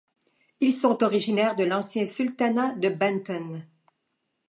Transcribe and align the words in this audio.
Ils 0.61 0.73
sont 0.73 1.03
originaires 1.03 1.55
de 1.55 1.63
l'ancien 1.63 2.07
sultanat 2.07 2.73
de 2.73 2.89
Banten. 2.89 3.67